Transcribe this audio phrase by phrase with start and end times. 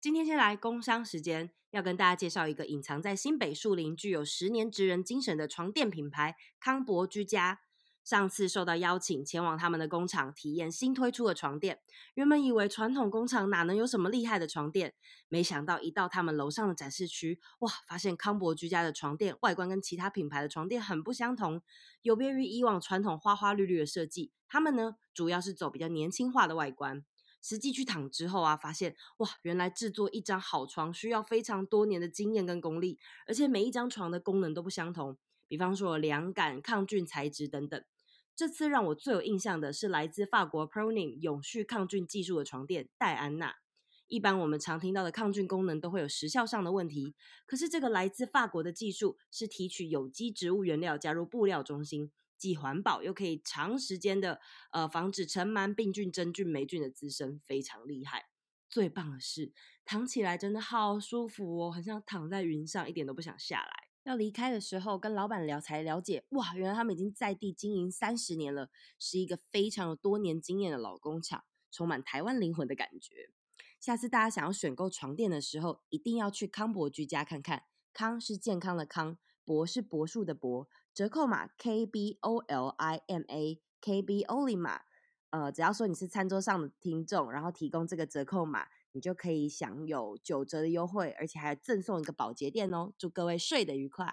[0.00, 7.58] 今天先来工商时间，要跟大家介绍一个隐藏在新北树林、具有十年职人精神的床垫品牌康博居家。
[8.04, 11.80] 上次受到邀请前往他们的工厂体验新推出的床垫，
[12.14, 14.94] 原本以为传统工厂哪能有什么厉害的床垫，
[15.28, 21.60] 没想到一到他们楼上的展示区，哇，发现康博居家的床垫外观跟其他品牌的床垫很不相同，
[22.02, 27.04] 有别于以往传统花花绿绿的设计，他们呢主要是走比较年轻化的外观。
[27.40, 37.82] 实际去躺之后啊，发现哇，原来制作一张好床需要非常多年的经验跟功力，而且每一张床的功能都不相同，比方说凉感、抗菌材质等等。
[38.34, 43.56] 这次让我最有印象的是来自法国 Proning 永续抗菌技术的床垫戴安娜。
[44.06, 58.28] 一般我们常听到的抗菌功能都会有时效上的问题，可是这个来自法国的技术是提取有机植物原料加入布料中心，既环保又可以长时间的呃防止尘螨、病菌、真菌、霉菌的滋生，非常厉害。
[58.70, 59.52] 最棒的是
[59.84, 63.88] 躺起来真的好舒服哦，很像躺在云上，一点都不想下来。
[64.04, 73.30] 要离开的时候，跟老板聊才了解，哇，原来他们已经在地经营三十年了，是一个非常有多年经验的老工厂，充满台湾灵魂的感觉。
[73.80, 77.64] 下次大家想要选购床垫的时候，一定要去康博居家看看。
[77.92, 84.80] 康是健康的康，博是柏树的柏，折扣码 K B O L I M A K B OLIMA，
[85.30, 88.66] 呃，只要说你是餐桌上的听众，然后提供这个折扣码。
[88.90, 92.92] 你就可以享有九折的优惠，而且还赠送一个保洁垫哦！
[92.98, 94.12] 祝各位睡得愉快。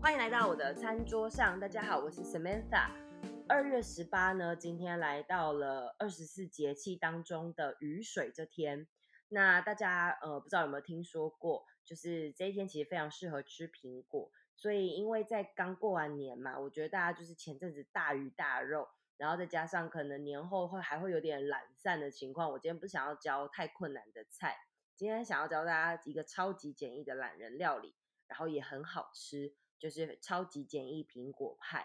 [0.00, 3.09] 欢迎来到我的餐桌上，大家好，我是 Samantha。
[3.50, 8.86] 二月十八呢，今天来到了二十四节气当中的雨水这天。
[9.30, 11.66] 那大家呃，不知道有没有听说过？
[11.84, 24.56] 就是这一天其实非常适合吃苹果，所以因为在刚过完年嘛，我觉得大家就是前阵子大鱼大肉，然后再加上可能年后会还会有点懒散的情况，我今天不想要教太困难的菜，
[24.94, 27.96] 今天想要教大家一个超级简易的懒人料理，
[28.28, 31.84] 然后也很好吃，就是超级简易苹果派。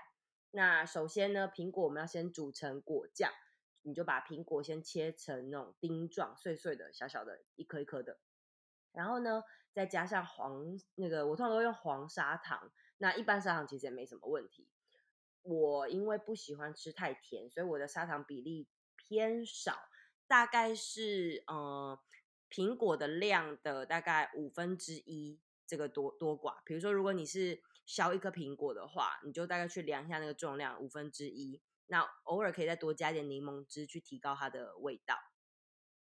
[0.55, 3.29] 那首先呢，苹果我们要先煮成果酱，
[3.81, 8.19] 你就把苹果先切成那种丁状，碎碎的，小小的，一颗一颗的。
[8.93, 9.43] 然后呢，
[9.73, 12.71] 再加上黄那个，我通常都会用黄砂糖。
[12.99, 14.69] 那一般砂糖其实也没什么问题。
[15.41, 19.77] 我因为不喜欢吃太甜，所以我的砂糖比例偏少，
[20.25, 21.99] 大概是呃
[22.49, 25.37] 苹果的量的大概五分之一
[25.67, 26.59] 这个多多寡。
[26.63, 31.61] 比如说，如果你是削一颗苹果的话，你就大概去量一下那个重量，五分之一。
[31.87, 35.17] 那偶尔可以再多加点柠檬汁去提高它的味道，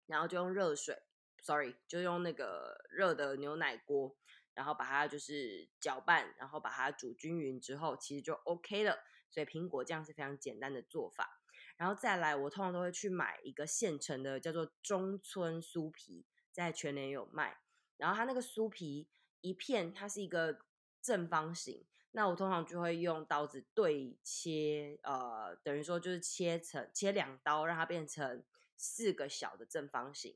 [0.07, 1.03] 然后就用热水。
[1.39, 4.17] Sorry，就用那个热的牛奶锅，
[4.55, 8.97] 然后把它就是搅拌，然后把它煮均匀之后，其实就 OK 了。
[9.29, 11.29] 所以苹果酱是非常简单的做法。
[11.77, 17.59] 然后再来，我通常都会去买一个现成的，叫做中村酥皮，在全联有卖。
[17.97, 19.07] 然后它那个酥皮
[19.41, 20.65] 一片，它是一个
[21.07, 28.44] 正方形，那我通常就会用刀子对切，呃，等于说就是切成切两刀，让它变成
[28.75, 30.35] 四个小的正方形。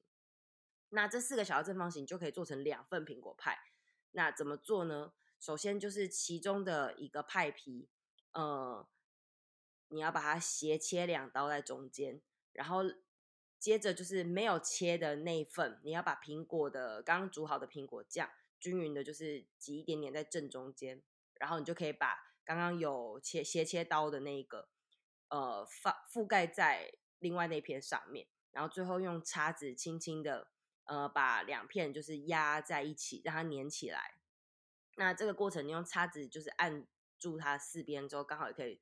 [0.92, 3.60] 那这四个小的正方形就可以做成两份苹果派。
[4.12, 5.12] 那怎么做呢？
[5.42, 7.90] 首先就是其中的一个派皮，
[8.32, 8.88] 呃，
[9.90, 12.22] 你要把它斜切两刀在中间，
[12.54, 12.84] 然后
[13.60, 18.30] 接着就是没有切的那一份，你要把苹果的刚刚煮好的苹果酱
[18.62, 24.70] 均匀的，就是挤一点点在正中间，然后你就可以把刚刚有切斜切刀的那一个，
[25.28, 30.52] 呃，覆覆盖在另外那片上面，然后最后用叉子轻轻的。
[30.86, 34.16] 呃，把两片就是压在一起，让它粘起来。
[34.98, 36.86] 那这个过程，你用叉子就是按
[37.18, 38.82] 住它四边之后，刚好也可以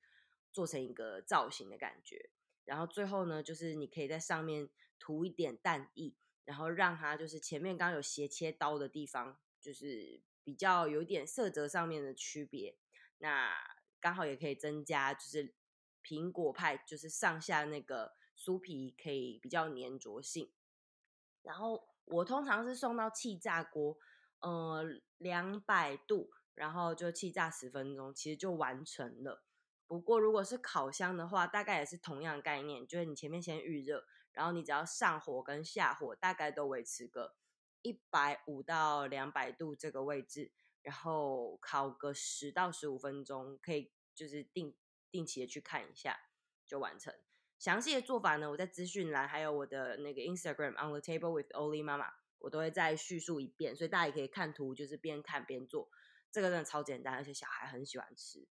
[0.52, 2.32] 做成一个造型的感觉。
[2.64, 6.16] 然后最后呢，就是你可以在上面涂一点蛋液，
[6.46, 9.38] 然后让它就是前面刚刚有斜切刀的地方，
[9.70, 12.76] 就是比较有点色泽上面的区别。
[13.20, 13.54] 那
[14.00, 15.54] 刚好也可以增加，就是
[16.04, 20.52] 苹果派就是上下那个酥皮可以比较粘着性，
[21.44, 21.88] 然后。
[22.12, 23.96] 我通常是送到气炸锅，
[24.40, 24.84] 呃，
[25.20, 29.44] 两百度，然后就气炸十分钟，其实就完成了。
[29.86, 37.36] 不过如果是烤箱的话，大概也是同样概念，就是你前面先预热，然后你只要上火跟下火大概都维持个
[37.82, 44.76] 一百五到两百度这个位置，然后烤个十到十五分钟，可以就是定
[45.12, 46.20] 定期的去看一下，
[46.66, 47.14] 就完成。
[47.58, 55.90] 详细的做法呢，我在资讯栏还有我的那个 Instagram on the table with Oli 妈妈我都会再叙述一遍，所以大家也可以看图，就是边看边做。
[56.32, 58.48] 这个真的超简单，而且小孩很喜欢吃。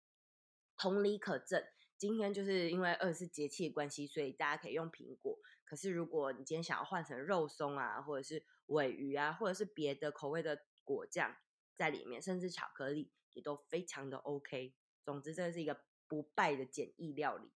[0.77, 1.65] 同理可证，
[1.99, 5.39] 今天就是因为二十四节气的关系，所以大家可以用苹果。
[5.65, 11.37] 可是如果你今天想要换成肉松啊，或者是鮪鱼啊，或者是别的口味的果酱
[11.75, 14.75] 在里面，甚至巧克力也都非常的 OK。
[15.05, 17.51] 总之，这是一个不败的简易料理。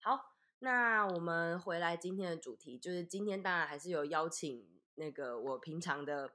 [0.00, 6.32] 好，那我们回来今天的主题，就是今天当然还是有邀请那个我平常的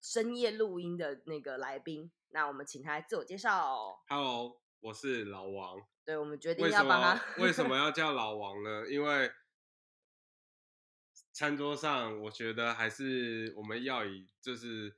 [0.00, 2.12] 深夜录音的那个来宾。
[2.28, 4.02] 那我们请他来自我介绍。
[4.08, 5.80] Hello，我是老王。
[6.04, 7.42] 对，我们决定要帮他。
[7.42, 8.88] 为什么 要叫老王呢？
[8.88, 9.30] 因为
[11.32, 14.94] 餐桌上，我觉得还是我们要以就是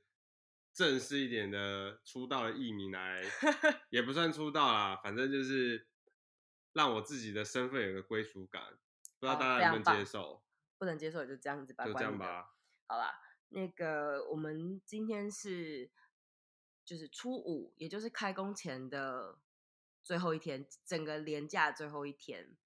[0.73, 3.21] 正式一点的出道的艺名来，
[3.89, 5.87] 也不算出道啦，反正就是
[6.73, 8.61] 让我自己的身份有个归属感。
[9.17, 10.21] 不知道大家能不能接受？
[10.21, 10.41] 哦、
[10.77, 12.53] 不能接受也就这样子吧，就这样吧。
[12.87, 13.17] 好啦，
[13.49, 15.89] 那个我们今天是
[16.83, 19.39] 就是初五，也就是开工前的
[20.03, 22.57] 最后一天，整个年假最后一天，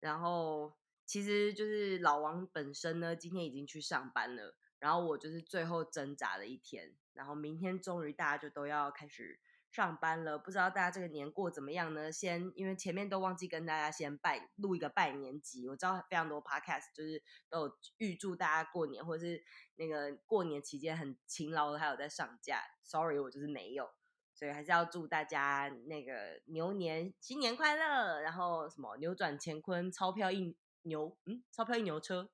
[0.00, 0.76] 然后。
[1.12, 9.38] 其实就是老王本身呢，今天已经去上班了，然后我就是最后挣扎的一天，然后明天终于大家就都要开始
[9.70, 12.10] 上班了，不知道大家这个年过怎么样呢？
[12.10, 19.44] 先因为前面都忘记跟大家先拜录一个拜年集，我知道非常多 podcast 就是都有预祝大家过年，或者是
[19.76, 23.90] 那个过年期间很勤劳的还有在上架，sorry 我就是没有，
[24.32, 30.56] 所以还是要祝大家那个牛年新年快乐，然后什么扭转乾坤，钞票印。
[30.82, 32.30] 牛，嗯，钞票一牛车。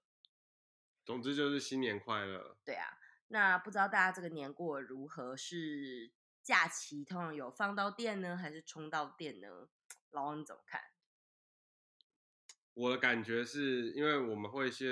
[1.05, 2.59] 总之就是新年快乐。
[2.65, 2.99] 对啊，
[3.29, 5.37] 那不知道大家这个年过得如何？
[5.37, 6.13] 是
[6.43, 9.69] 假期通常有放到店呢，还是充到店呢？
[10.11, 10.81] 老王你怎么看？
[12.75, 14.89] 我的感觉是因为我们会先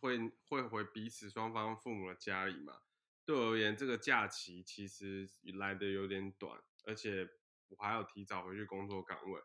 [0.00, 0.18] 会
[0.48, 2.80] 会回彼此双方父母的家里嘛。
[3.24, 5.28] 对我而言，这个假期其实
[5.58, 7.28] 来得有点短，而且
[7.68, 9.42] 我还要提早回去工作岗位。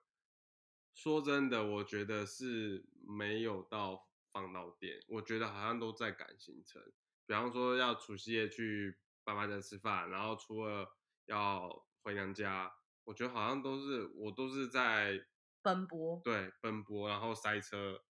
[0.93, 6.81] 说真的，我觉得是没有到放到店，我觉得好像都在赶行程。
[7.25, 10.87] 比方说要除夕夜去爸妈家吃饭，然后初二
[11.25, 12.71] 要回娘家，
[13.05, 15.25] 我觉得好像都是我都是在
[15.61, 18.03] 奔波，对，奔波，然后塞车。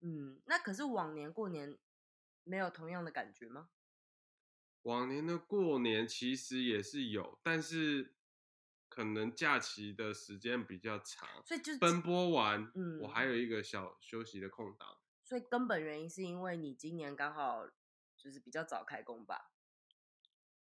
[0.00, 1.76] 嗯，那可是往年过年
[2.44, 3.70] 没有同样的感觉吗？
[4.82, 8.14] 往年的过年其实也是有，但是。
[8.90, 14.98] 可能假期的时间比较长，所以就奔波完，嗯，我还有一个小休息的空档。
[15.24, 17.68] 所以根本原因是因为你今年刚好
[18.18, 19.52] 就是比较早开工吧？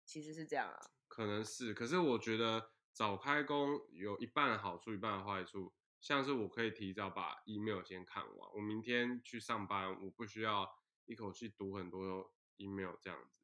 [0.05, 0.79] 其实是这样啊。
[1.09, 5.73] 可能是，可是我觉得早开工有一半的好处，一半的坏处。
[5.99, 10.73] 像是我可以提早把 email 先看完，我明天去上班，我不需要
[11.05, 13.35] 一口气读很多 email 这样子。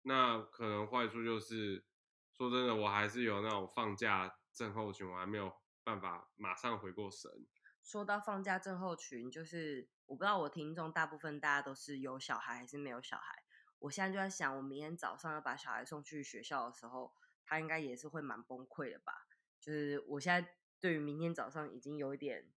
[0.00, 1.84] 那可能坏处就是。
[2.36, 5.52] 说真的，我还是有那种放假症候群，我还没有
[5.84, 7.30] 办法马上回过神。
[7.82, 13.44] 说到放假症候群，就是我不知道我听众大部分大家都是有小孩还是没有小孩。
[13.78, 17.14] 我现在就在想，我明天早上要把小孩送去学校的时候，
[17.44, 19.28] 他应该也是会蛮崩溃的吧？
[19.60, 22.50] 就是我现在对于明天早上已经有一点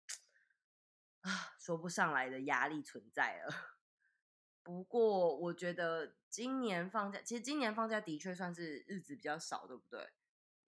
[1.20, 3.75] 啊说不上来的压力存在了。
[4.66, 10.10] 不过我觉得今年放假，其实今年放假的确算是日子比较少，对不对？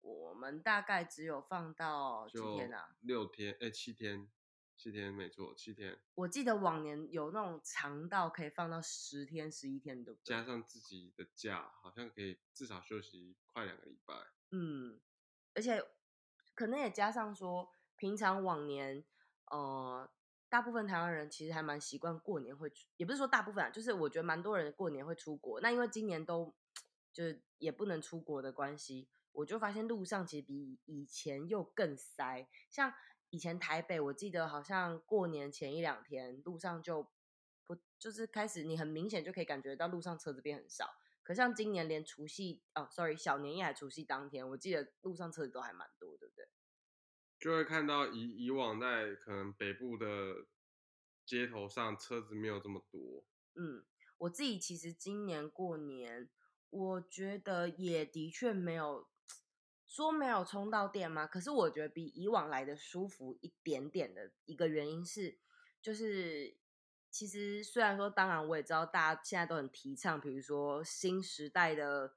[0.01, 2.95] 我们大概只有放到几天啊？
[3.01, 4.31] 六天，哎，七天，
[4.77, 5.99] 七天没错，七天。
[6.15, 10.33] 我记得往年有那种长到可以放到十天、十一天，对不对？
[10.33, 14.15] 加上自己的假，好像可以至少休息快两个礼拜。
[14.53, 15.01] 嗯，
[15.55, 15.85] 而且
[16.55, 19.05] 可能也加上说，平常往年，
[19.51, 20.09] 呃。
[20.49, 25.61] 大部分台湾人其实还蛮习惯过年会出，也不是说大部分啊，就是我觉得蛮多人过年会出国。
[25.61, 26.55] 那因为今年都
[27.13, 32.49] 就是也不能出国的关系，我就发现路上其实比以前又更塞。
[32.71, 32.93] 像
[33.31, 37.09] 以前台北，我记得好像过年前一两天路上就
[37.67, 40.89] 不就是开始，你很明显就可以感觉到路上车子变很少。
[41.23, 46.49] 可像今年连除夕哦，sorry，小年夜还除夕当天，我记得路上车子都还蛮多，对不对？
[47.39, 50.47] 就会看到以以往在可能北部的
[51.25, 53.25] 街头上车子没有这么多。
[53.55, 53.85] 嗯，
[54.19, 56.29] 我自己其实今年过年，
[56.71, 59.09] 我觉得也的确没有
[59.87, 61.27] 说没有充到电吗？
[61.27, 65.39] 可是我觉得比以往来的舒服一点点的一个原因是，
[65.81, 66.57] 就是
[67.11, 72.15] 其实虽然说，当然我也知道大家现在都很提倡，比如说新时代的。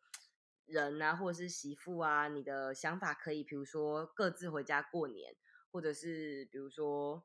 [0.72, 5.36] 人啊，或者是媳妇啊，你的想法可以，比如说各自回家过年，
[5.72, 7.24] 或者是比如说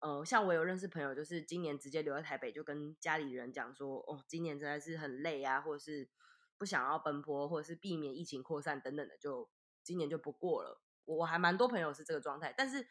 [0.00, 6.08] 呃，像我有认识朋友，就是今年直接留在台北，就跟家里人讲说，哦，今年真的是很累啊，或者是
[6.56, 9.50] 不想要奔波，或者是避免疫情扩散等等的，就
[9.82, 10.80] 今年就不过了。
[11.04, 12.86] 我我还蛮多朋友是这个状态，但是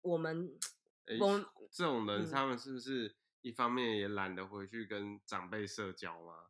[0.00, 0.58] 我们，
[1.06, 6.46] 欸、我们这种人，他们是不是一方面也懒得回去跟长辈社交吗？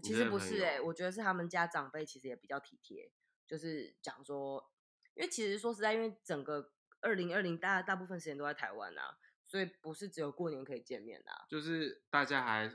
[0.00, 3.10] 不，其实不是哎、欸，我觉得是他们家长辈其实也比较体贴，
[3.46, 4.70] 就是讲说，
[5.14, 6.72] 因为其实说实在，因为整个。
[7.00, 11.44] 二零二零大大部分时间都在台湾啊，所以不是只有过年可以见面啊。
[11.50, 12.74] 就是大家还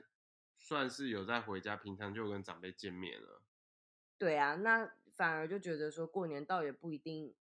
[0.55, 3.41] 算是有在回家，平常就跟长辈见面了。
[4.19, 7.33] 对啊，那反而就觉得说过年倒也不一定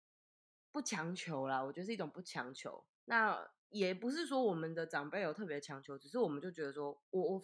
[0.71, 2.83] 不强求啦，我觉得是一种不强求。
[3.05, 7.43] 那也不是说我们的长辈有特别强求，只是我们就觉得说，我我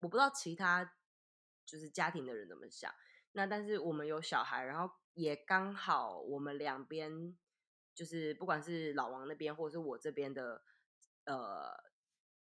[0.00, 0.92] 我不知道其他
[1.66, 2.92] 就是家庭的人怎么想。
[3.32, 7.36] 那但是我们有小孩，然后也刚好我们两边。
[7.94, 10.64] 就是不管是老王那边，或者是我这边的，
[11.24, 11.70] 呃，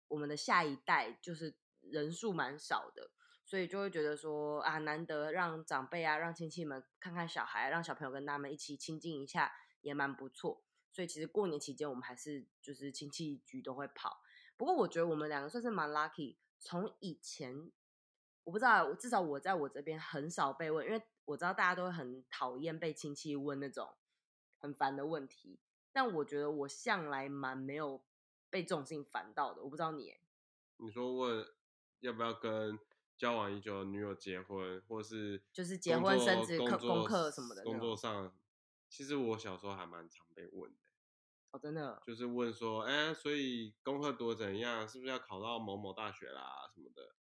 [0.09, 3.13] 我们的下一代就是人数蛮少的，
[3.45, 10.65] 所以就会觉得说啊，难得让长辈啊，让亲戚们看看小孩，让小朋友跟他们一起亲近一下，也蛮不错。
[10.91, 14.19] 所以其实过年期间，我们还是就是亲戚局都会跑。
[14.57, 17.71] 不过我觉得我们两个算是蛮 lucky，从以前
[18.47, 23.95] 我不知道，至少我在我这边很少被问，因为我知道大家都会很讨厌被亲戚问那种。
[24.59, 25.61] 很烦的问题，
[25.93, 28.03] 但我觉得我向来蛮没有
[28.49, 29.63] 被这种事情烦到的。
[29.63, 30.15] 我不知道你，
[30.79, 31.47] 你说问
[32.01, 32.77] 要不要跟
[33.19, 37.63] 交往已久的女友结婚，或是就是结婚、生子、课功课什么的。
[37.65, 38.35] 工作上，
[38.89, 40.79] 其实我小时候还蛮常被问的。
[41.51, 42.03] 哦，真的？
[42.05, 44.89] 就是问说，哎、欸，所以功课多怎样？
[44.89, 46.43] 是不是要考到某某大学啦
[46.75, 47.15] 什么的？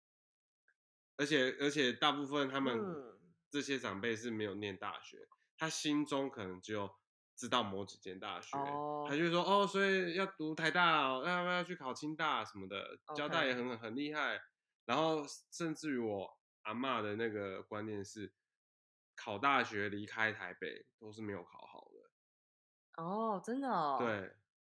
[1.18, 2.80] 而且而且大部分他们
[3.50, 6.90] 这些长辈是没有念大学，嗯、他心中可能只有。
[7.36, 9.10] 知道某几间大学，oh.
[9.10, 13.00] 他就说哦，所以要读台大，哦，要不要去考清大什么的？
[13.16, 14.40] 交大也很很厉害。
[14.86, 16.30] 然后甚至于我
[16.62, 18.32] 阿嬷的那个观念是，
[19.16, 23.04] 考大学离开台北都是没有考好的。
[23.04, 23.98] 哦，oh, 真的哦。
[24.00, 24.32] 对，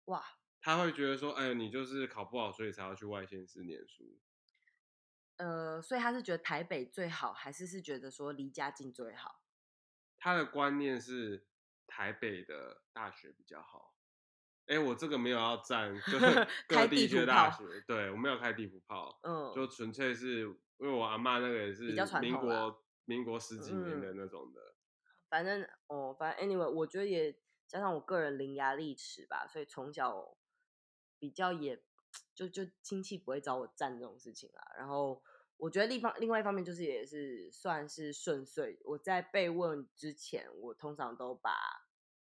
[0.05, 0.25] 哇，
[0.59, 4.19] 他会觉得说，哎，你就是考不好，所以才要去外县市念书。
[5.37, 9.41] 呃，所以他是觉得台北最好，还是是觉得说离家近最好？
[10.17, 11.47] 他的观念是。
[11.89, 13.95] 台北的大学比较好，
[14.65, 24.75] 哎、欸，我这个没有要占，就 是各地区大学，对，我没有开地图炮，嗯，就纯粹是因为我阿妈那个也是民国民国十几年的那种的，嗯、
[25.29, 27.31] 反正哦，反正 anyway，我觉得也
[27.65, 30.37] 加上我个人伶牙俐齿吧，所以从小
[31.17, 31.81] 比较也
[32.35, 35.23] 就就亲戚不会找我占这种事情啦，然后。
[35.57, 38.79] 我觉得另方另外一方面就是也是算是顺遂。
[38.85, 41.51] 我在被问之前，我通常都把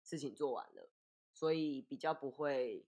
[0.04, 0.90] 事情做完了，
[1.34, 2.88] 所以比较不会，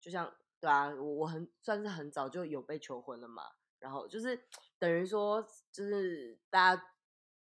[0.00, 3.42] 就像对啊，我我很算是很早就有被求婚了嘛。
[3.80, 4.40] 然后就是
[4.78, 6.94] 等于说，就是大家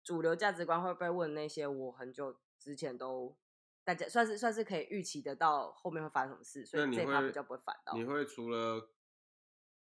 [0.04, 3.36] 主流价值观会被问那些，我很久之前都
[3.82, 7.94] 大家算是算是可以预期得到后面会发生什么事，所以这一趴比较不会烦到。
[7.94, 8.90] 你会除了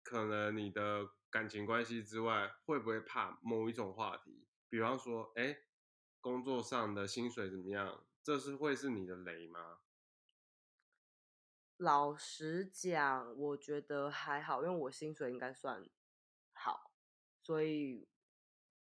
[0.03, 1.11] 可能你的。
[1.29, 4.47] 感情关系之外，会不会怕某一种话题？
[4.69, 5.63] 比方说，哎、欸，
[6.21, 8.05] 工作上的薪水怎么样？
[8.23, 9.79] 这是会是你的雷吗？
[11.77, 15.87] 老实讲，我觉得还好，因为我薪水应该算
[16.53, 16.91] 好，
[17.41, 18.07] 所以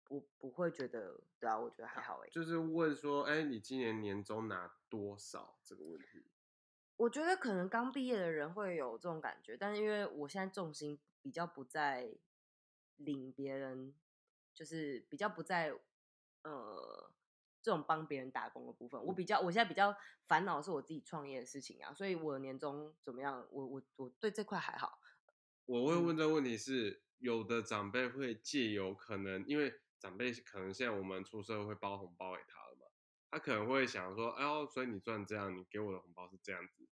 [0.08, 2.18] 我不会觉得，对啊，我觉得还好。
[2.18, 5.58] 哎，就是问说，哎、欸，你今年年终拿多少？
[5.64, 6.26] 这个问题，
[6.96, 12.18] 我觉得可能刚毕业的人会有这种感觉，但是因为我现在重心比较不在。
[12.96, 13.94] 领别人
[14.54, 15.72] 就是比较不在
[16.42, 17.12] 呃
[17.61, 19.94] 这种帮别人打工的部分，我比较我现在比较
[20.25, 23.46] 烦恼的是我自己创业的事情啊，所以我的年终怎么样？
[23.50, 25.00] 我我我对这块还好。
[25.66, 32.87] 我会问这个问题是，嗯、有的长辈会借由可能，因为长辈可能现在我们出社会会包红包给他了嘛，
[33.30, 36.88] 他可能会想说，哎呦，所以你赚这样，你给我的红包是这样子。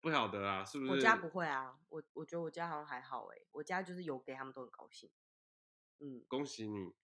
[0.00, 0.90] 不晓得啊，是不是？
[0.92, 5.10] 我家不会啊，我我觉得我家好像还好哎，我家就是有给他们都很高兴。
[6.00, 6.94] 嗯，恭喜你。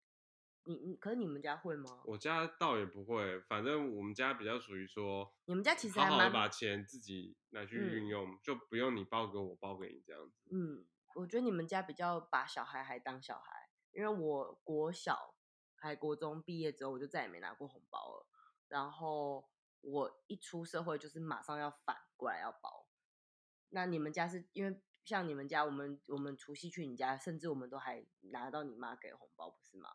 [0.66, 2.00] 你你可是你们家会吗？
[2.06, 10.48] 我家倒也不会，反正我们家比较属于说，你们家其实还蛮把钱自己拿去运用，嗯、就不用你包给我包给你这样子。
[10.50, 10.86] 嗯，
[11.16, 15.34] 我觉得你们家比较把小孩还当小孩，因为我国小
[15.76, 18.26] 还国中毕业之后，我就再也没拿过红包了。
[18.68, 19.46] 然后
[19.82, 22.83] 我一出社会，就是马上要反过来要包。
[23.74, 29.90] 那你们家是因为像你们家，我们我们除夕去你家，甚至我们都还拿到你妈给红包，不是吗？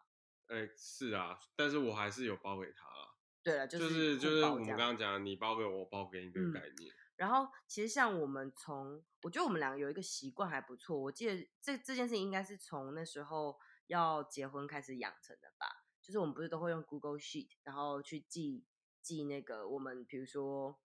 [0.47, 3.15] 哎、欸，是啊，但是我还是有包给他了。
[3.41, 6.93] 对了，就是就是就是我们刚刚讲，你包给我，我包给你这个概念。
[6.93, 10.99] 嗯、然后其实像我们从，我觉得我们两个有一个习惯还不错。
[10.99, 13.57] 我记得这这件事情应该是从那时候
[13.87, 15.65] 要结婚开始养成的吧。
[16.01, 18.65] 就是我们不是都会用 Google Sheet，然后去记
[19.01, 20.79] 记那个我们比如说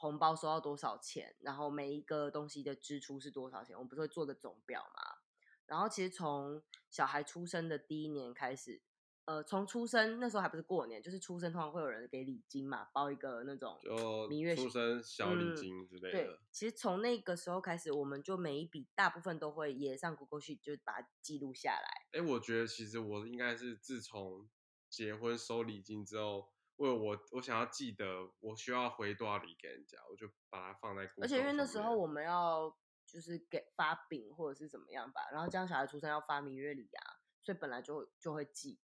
[0.00, 5.18] 红包收到多少钱，然后每一个东西的支出是多少钱，我们不是会做个总表吗？
[5.66, 8.80] 然后其实从小孩出生的第一年开始。
[9.26, 16.18] 呃，从出生那时候还不是过年，就是出生通常会有人给礼金嘛，包一个那种就明月出生小礼金之类的。
[16.18, 22.18] 嗯、对，其实从那个时候开始，我们就每一笔大部分都会也上 Google Sheet，就把它记录下来。
[22.18, 24.48] 哎，我觉得其实我应该是自从
[24.88, 26.48] 结婚收礼金之后，
[26.88, 31.02] 为我我想要记得我需要回多少礼给人家，我就把它放在。
[31.20, 32.74] 而且因为那时候我们要
[33.06, 38.80] 就是给发饼或者是怎么样吧，然后这样小孩出生要发明月礼啊，所以本来就就会记。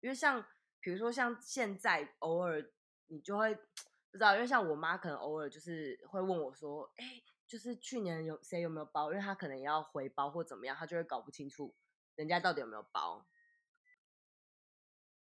[0.00, 0.44] 因为像，
[0.80, 2.72] 比如说像现在偶尔
[3.08, 11.74] 你就会不知道，因为像我妈可能偶尔就是会问我说，哎，就是去年有谁有没有包，因为她可能要回包或怎么样，她就会搞不清楚
[12.16, 13.26] 人家到底有没有包，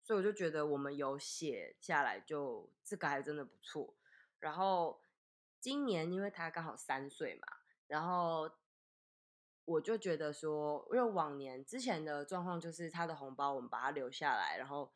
[0.05, 3.93] 所以我就觉得我们有写下来就，就这个还真的不错。
[4.39, 5.01] 然后
[5.59, 7.47] 今年因为他刚好三岁嘛，
[7.87, 8.49] 然后。
[9.67, 14.91] 我就觉得说，因为往年之前的状况就是他的红包我们把它留下来，然后，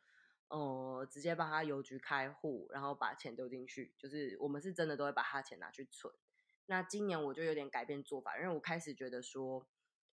[0.46, 6.14] 呃，直接帮他邮局开户，然后把钱丢进去，就是我们是真的都会把他钱拿去存。
[6.66, 9.66] 那今年我就有点改变做法，因为我开始觉得说，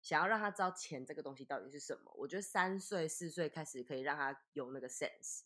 [0.07, 2.13] 想要让他知道钱这个东西到底是什么。
[2.15, 5.41] 我觉得三岁四岁开始可以让他有那个 sense，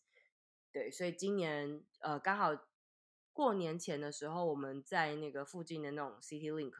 [0.70, 2.56] 对，所以今年呃刚好
[3.32, 6.74] 过年前的时候，我们在那个附近的那种 City Link。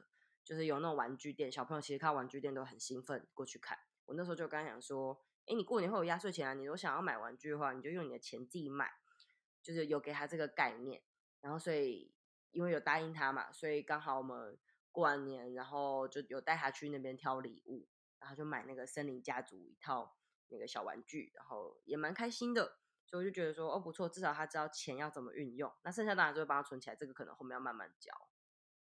[0.44, 3.78] 就是有那种玩具店，小朋友其实看玩具店都很兴奋过去看。
[4.06, 6.52] 我那时候就跟他讲说：“哎，你过年会有压岁钱啊？
[6.52, 8.90] 你如果想要买玩具的话，你就用你的钱自己买。”
[9.62, 11.00] 就是有给他这个概念。
[11.40, 12.12] 然后所以
[12.50, 14.58] 因为有答应他嘛，所以刚好我们
[14.92, 17.88] 过完年，然后就有带他去那边挑礼物，
[18.20, 20.16] 然后就买那个森林家族一套
[20.48, 22.78] 那个小玩具，然后也蛮开心的。
[23.04, 25.70] 所以我就觉得说：“哦，不错，至少他知道钱要怎么运用。
[25.82, 28.10] 那剩下当然就会帮他存起来，这个可能后面要慢慢交。”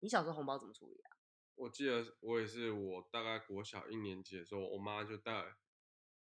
[0.01, 1.17] 你小时候红包怎么处理啊？
[1.55, 5.55] 我记得我也是，我大概国小一年级的时候，我妈就带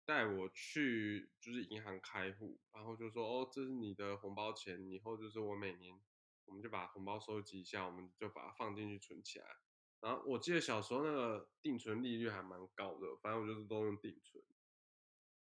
[0.05, 5.99] 带我去就是银行开户，然后就说哦，这是你的红包钱，以后就是我每年
[6.49, 9.45] 我们就把红包收集一下，我们就把它放进去存起来。
[10.01, 14.43] 然后我记得小时候那个定存利率还蛮高的，反正我就是都用定存。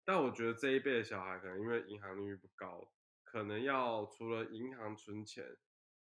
[0.04, 2.90] 但我觉得这一辈的小孩可能因为银行利率不高，
[3.22, 5.56] 可能要除了银行存钱，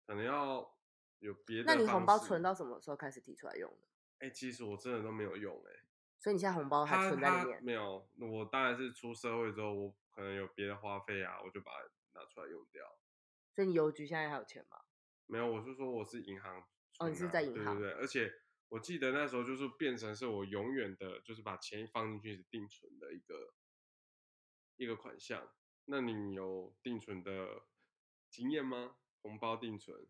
[0.07, 0.77] 可能要。
[1.21, 1.65] 有别的？
[1.67, 3.87] 那你红包存到什么时候开始提出来用的？
[4.21, 5.85] 哎、欸，其实我真的都没有用哎、欸。
[6.19, 7.63] 所以你现在红包还存在里面？
[7.63, 12.83] 没有，我当然是出社会之后，我可能有别的花费啊，我就把它拿出来用掉。
[13.55, 14.79] 所以你邮局现在还有钱吗？
[15.27, 16.63] 没有，我是说我是银行。
[16.99, 17.79] 哦，你是在银行？
[17.79, 18.33] 对对对，而且
[18.69, 23.55] 我记得那时候就是变成是我永远的，就是把钱放进去是定存的一个
[24.77, 25.53] 一个款项。
[25.87, 27.63] 那你有定存的
[28.29, 28.97] 经验吗？
[29.23, 30.07] 红包定存？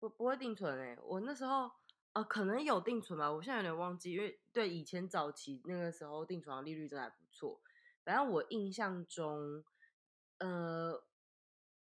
[0.00, 1.70] 我不会定存哎，我那时候
[2.12, 7.62] 呃可能有定存吧，我现在有点忘记，因为对以前早期那个时候定存的利率真的还不错。
[8.04, 9.64] 反正我印象中，
[10.38, 11.06] 呃，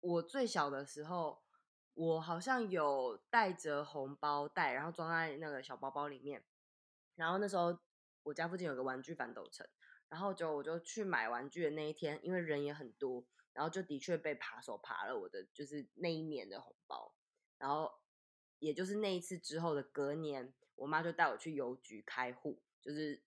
[0.00, 1.42] 我最小的时候，
[1.94, 6.44] 我好像有带着红包袋，然后装在那个小包包里面。
[7.14, 7.78] 然后那时候
[8.22, 9.66] 我家附近有个玩具反斗城，
[10.08, 17.14] 然后就我就去买玩具的那一天，因为人也很多，然后就的确被扒手扒了我的就是那一年的红包，
[17.58, 17.92] 然后。
[18.61, 23.22] 也就是那一次之后的隔年，我妈就带我去邮局开户，就是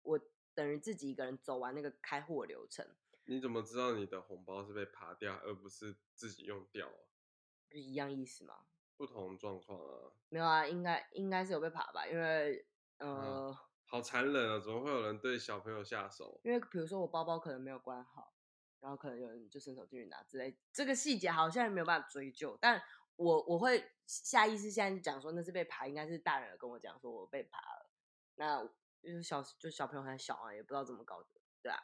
[0.00, 0.18] 我
[0.54, 2.96] 等于自己一个人走完那个开户的流程。
[3.32, 7.00] 你怎么知道你的红包是被扒掉，而不是自己用掉啊？
[7.68, 8.66] 不是一样意思吗？
[8.96, 10.12] 不同状况啊。
[10.28, 12.66] 没有啊，应该应该是有被扒吧，因为
[12.98, 14.58] 呃、嗯，好残忍啊！
[14.58, 16.40] 怎么会有人对小朋友下手？
[16.44, 18.34] 因为比如说我包包可能没有关好，
[18.80, 22.82] 然后可能有人就伸手进去拿之类，这个细节好像也没有办法追究，但。
[23.16, 27.90] 我我会下意识现在就讲说那是被扒，应该是大人跟我讲说我被扒了，
[28.36, 28.64] 那
[29.02, 31.28] 就是小就小朋友还小啊，也不知道怎么搞的，
[31.60, 31.78] 对啊。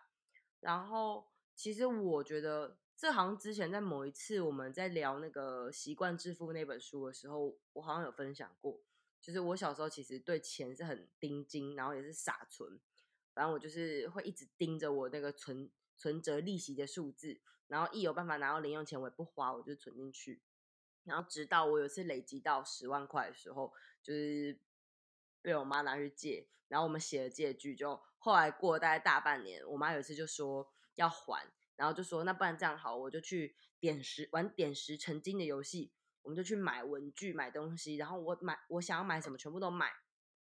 [0.60, 8.80] 然后其实我觉得这好像之前在某一次我们在聊那个习惯致富那本书的时候，我好像有分享过，
[9.20, 12.78] 就是我小时候其实对钱是很盯紧，然后也是傻存，
[13.34, 20.40] 反正我就是会一直盯着我那个存存折利息的数字，然后一有办法拿到零用钱，我也不花，我就存进去。
[21.02, 24.60] 然后直到我有一次累积到十万块的时候，就是
[25.42, 39.92] 被我妈拿去借，然后我们写了借据，就后来过了大概大半年，我妈有一次就说要还，然后就说那不然这样好，我就去点石玩点石成金的游戏，我们就去买文具、买东西，然后我买我想要买什么全部都买，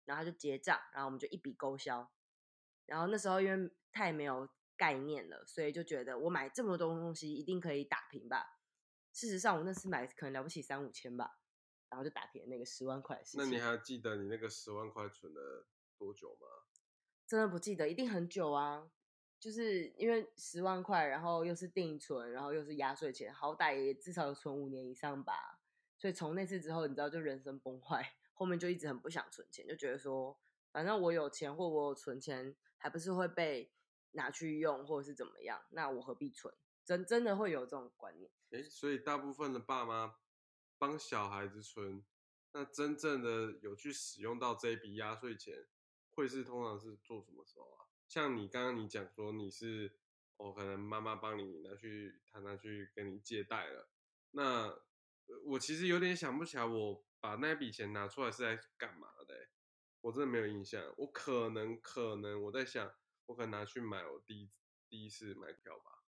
[0.06, 2.12] 然后他就结账，然后我们就一笔勾销。
[2.88, 8.60] 然后那时候因为太没有概念了，所以就觉得我买这么多东西一定可以打平吧。
[9.14, 11.40] 事实上，我那次买可能了不起三五千吧，
[11.90, 13.42] 然后就打平了那个十万块的事情。
[13.42, 15.68] 那你还记得你那个十万块存了
[15.98, 16.48] 多久吗？
[17.28, 18.90] 真的不记得，一定很久啊。
[19.40, 25.60] 就是因为十万块，然后又是定存，然后又是压岁钱，好歹也至少有存五年以上吧。
[25.96, 30.38] 所以从那次之后，你知道就人生崩坏， 后面就一直很不想存钱，就觉得说，
[30.72, 33.72] 反正我有钱或我有存钱，还不是会被
[34.12, 36.54] 拿去用或者是怎么样，那我何必存？
[36.84, 38.32] 真真的会有这种观念。
[38.52, 40.16] 哎，所以大部分的爸妈
[40.78, 42.04] 帮小孩子存，
[42.54, 45.68] 那真正的有去使用到这一笔压岁钱，
[46.12, 47.87] 会是通常是做什么时候啊？
[48.08, 49.92] 像你刚刚你讲说你是，
[50.38, 53.90] 哦，可能妈妈帮你拿去，他拿去跟你借贷了。
[54.32, 54.74] 那
[55.46, 59.50] 我其实有点想不起来，我把那笔钱拿出来是在干嘛的？
[60.02, 60.94] 我真的没有印象。
[60.98, 62.94] 我可能可能我在想，
[63.26, 64.50] 我可能拿去买我第一
[64.88, 66.04] 第一次买票吧。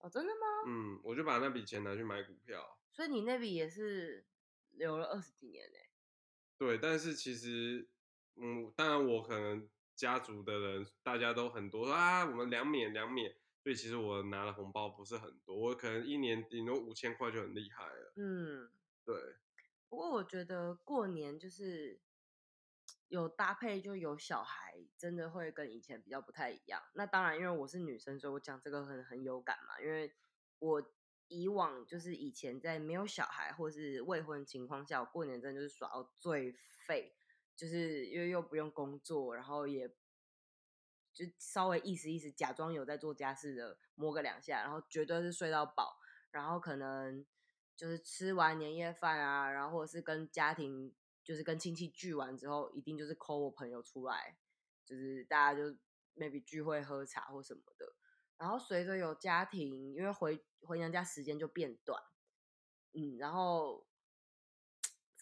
[0.00, 0.46] 哦，真的吗？
[0.66, 2.78] 嗯，我就把那笔钱拿去买股票。
[2.92, 4.26] 所以你那笔也是
[4.70, 5.78] 留了二十几年呢？
[6.56, 7.90] 对，但是其实，
[8.36, 9.68] 嗯，当然我可能。
[9.96, 18.12] 家族的人大家都很多啊，我们两免两免，所以其实我拿的红包不是很多，我可能一年顶多五千块就很厉害了。
[18.16, 18.70] 嗯，
[19.04, 19.36] 对。
[19.88, 22.00] 不过我觉得过年就是
[23.08, 26.82] 有搭配，就有小孩，真的会跟以前比较不太一样。
[26.94, 29.80] 那当然，因为我是女生，所以我讲这个很很有感嘛。
[29.80, 30.12] 因为
[30.58, 30.92] 我
[31.28, 37.15] 以往就是以前在没有小孩或是未婚情况下，我过年真的就是耍到最废。
[37.56, 39.88] 就是因为又不用工作，然后也
[41.14, 45.96] 就稍微意思意思，假装有在做家事的摸个两下，然后绝对是睡到饱，
[46.30, 47.24] 然后可能
[47.74, 54.36] 就是吃完年夜饭啊，然后或者是跟家庭就是跟亲戚聚完之后，一定就是 call 我朋友出来，
[54.84, 55.78] 就是大家就
[56.14, 57.94] maybe 聚会喝茶或什么的，
[58.36, 62.02] 然后随着有家庭，因为回回娘家时间就变短，
[62.92, 63.85] 嗯，然后。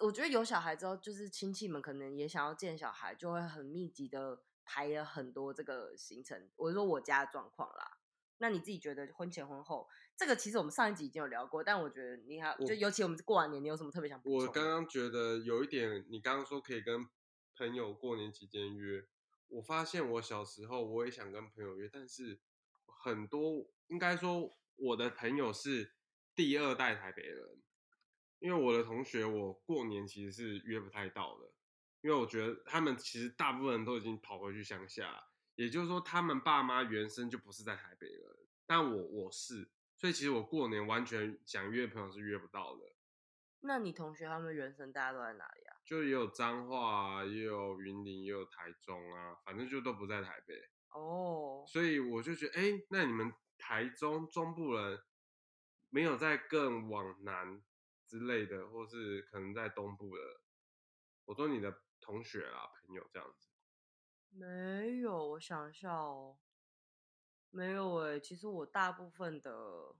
[0.00, 6.50] 我觉得有小孩之后，就是亲戚们可能也想要见小孩，就会很密集的排了很多这个行程。
[6.57, 7.98] 我是说我家的状况啦，
[8.38, 14.48] 那你自己觉得婚前婚后这个，其实我们上一集已经有聊过，但我觉得你还就尤其我们过完年，你有什么特别想补充？
[14.48, 17.09] 我刚刚觉得有一点，你刚刚说可以跟
[17.57, 19.07] 朋友过年期间约，
[19.46, 22.40] 我发现我小时候我也想跟朋友约，但是
[22.87, 25.92] 很多应该说我的朋友是
[26.35, 27.61] 第二代台北人。
[28.44, 31.50] 因为我的同学，我过年其实是约不太到的，
[32.02, 35.18] 因为我觉得他们其实大部分人都已经跑回去乡下，
[35.54, 42.83] 也就是说他们爸妈原生就不是在台北了，但我我是，所以其实我过年完全想约朋友是约不到的。
[43.61, 45.76] 那你同学他们原生大家都在哪里啊？
[45.83, 50.54] 就也有彰化啊，也有云林，也有台中啊，反正就都不在台北。
[50.90, 55.00] 哦，所以我就觉得，哎，那你们台中中部人
[55.88, 57.62] 没有再更往南？
[58.14, 60.22] 之类的，或是可能在东部的，
[61.24, 63.48] 我说你的同学啊、朋友这样子，
[64.31, 66.38] 没有，我想一下哦，
[67.50, 69.96] 没有哎，其实我大部分的，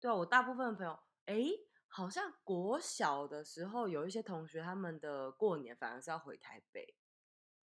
[0.00, 1.36] 对啊，我大部分的朋友，哎，
[1.86, 6.96] 好像国小的时候有一些同学，他们的过年反而是要回台北，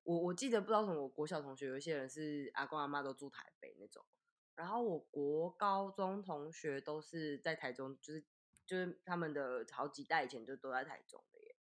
[0.03, 4.05] 我我记得不知道什么，我国小同学有一些人是阿公阿妈都住台北那种。
[4.57, 8.25] 然后我国高中同学都是在台中，就是
[8.65, 11.55] 就是他们的好几代以前就都在台中的耶，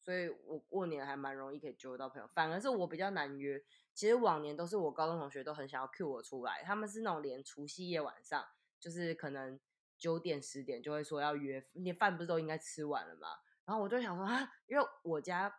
[0.00, 3.62] 所以我过年还蛮容易可以揪到朋友，反而是我比较难约。
[3.92, 8.42] 其实往年都是我高中同学都很想要 cue 我出来，他们是那种连除夕夜晚上，
[8.80, 9.60] 就是可能
[9.98, 13.28] 九点十点就会说要约，你饭不是都应该吃完了吗？
[13.66, 15.54] 然后我就想说 啊，因为我家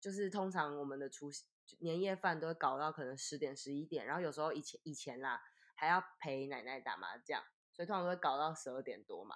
[0.00, 1.44] 就是通常我们的除夕
[1.80, 5.42] 年夜饭都会搞到可能十点十一点，然后有时候以前以前啦。
[5.80, 9.34] 还要陪奶奶打麻将，所以通常都会搞到十二点多嘛。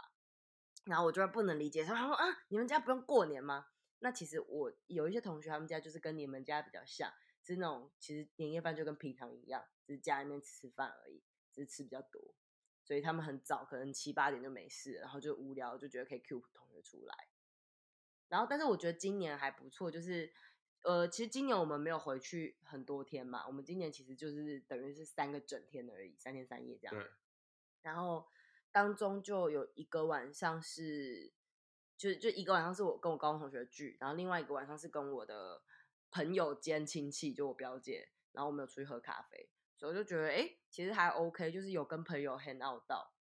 [0.84, 3.68] 然后我就会不能理解，说他说啊，你们家不用过年吗？
[4.00, 7.10] 那其实我有一些同学，他们家就是跟你们家比较像，
[7.42, 12.34] 是那种其实年夜饭就跟平常一样，只是家里面吃饭而已，只是吃比较多，
[12.82, 17.14] 所以他们很早，可能七八点就没事，然后就无聊，就觉得可以 Q 同学出来。
[18.28, 20.34] 然后，但是我觉得今年还不错，就是。
[20.84, 26.94] 呃，其实今年我们没有回去很多天嘛，我们今年其实就是等于是三个整天而已，三天三夜这样。
[26.94, 27.10] 对。
[27.80, 28.28] 然后
[28.70, 31.32] 当中就有一个晚上是，
[31.96, 35.62] 就就一个晚上是我跟我高中同学聚，然后另外一个晚上是跟我的
[36.10, 43.14] 朋友兼亲戚，就我表姐，然后我们有出去喝咖啡，所以我就觉得，哎，其实还 OK，就是有跟朋友 hang out 到，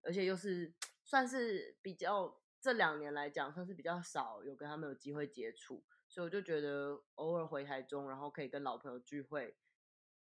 [0.00, 0.72] 而且又是
[1.04, 9.56] 算是比较这两年来讲，算是比较少有跟他们有机会接触，所以我就觉得偶尔回台中，然后可以跟老朋友聚会，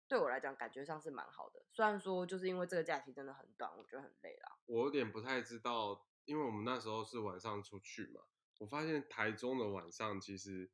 [0.07, 1.65] 对我来讲感觉上是蛮好的。
[1.73, 4.59] 虽然说就是因为这个假期真的很短，我觉得很累啦。
[4.67, 8.21] 我有点不太知道，因为我们那时候是晚上出去嘛，
[8.59, 10.71] 我发现台中的晚上其实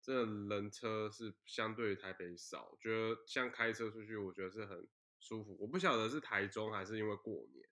[0.00, 5.56] 这人车是相对于台北少，我觉得像开车出去，我觉得是很舒服。
[5.58, 7.68] 我不晓得是台中还是因为过年。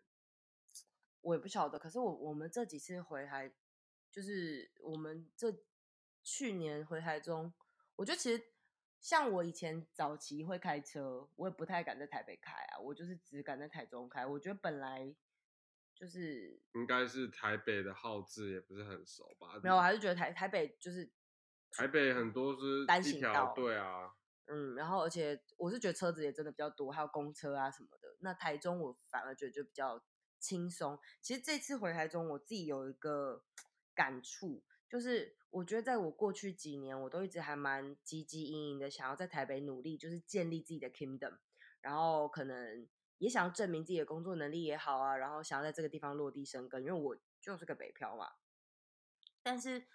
[1.21, 3.55] 我也不晓得，可是我我们这几次回台，
[4.11, 5.53] 就是我们这
[6.27, 7.55] 去年回台中，
[7.95, 8.43] 我觉得其实
[8.99, 14.27] 像我以前早期会开车，我也不太敢在台北开啊，我就是只敢在台中开。
[14.27, 15.15] 我觉得本来
[15.95, 19.61] 就是应该是台北的号志也不是很熟吧？
[19.63, 21.09] 没有，我还是觉得台台北就是
[21.71, 24.13] 台北很多是单行道，对啊，
[24.47, 28.17] 嗯，然后而且我是觉得车子也真的比较多，还有公车啊什么的。
[28.19, 30.03] 那台中我反而觉得就比较。
[30.39, 31.01] 轻松。
[31.23, 33.43] 其实这次回台中，我自己有一个
[33.95, 41.39] 感触，就是我觉得在我过去几年，我都一直还蛮汲汲营营的，想要在台北努力，就是建立自己的 kingdom，
[41.81, 48.35] 然后可能也想要证明自己的工作能力也好啊，然后想要在这个地方落地生根，因为我就是个北漂嘛。
[49.43, 49.87] 但是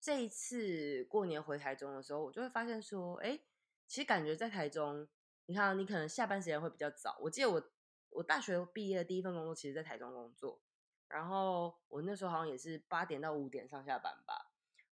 [0.00, 3.38] 这一次过年回台中的时候，我就会发现说，哎，
[3.86, 5.06] 其实感觉在台中，
[5.46, 7.70] 你看你可能下班时间会比较早，我记得我。
[8.10, 10.62] 我大学毕业的第一份工作，其实在台中工作。
[11.08, 14.43] 然后我那时候好像也是八点到五点上下班吧。